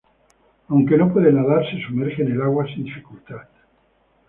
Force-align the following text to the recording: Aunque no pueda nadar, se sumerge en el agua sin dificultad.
Aunque 0.69 0.97
no 0.97 1.13
pueda 1.13 1.29
nadar, 1.31 1.63
se 1.69 1.79
sumerge 1.85 2.23
en 2.23 2.31
el 2.31 2.41
agua 2.41 2.65
sin 2.65 2.85
dificultad. 2.85 3.45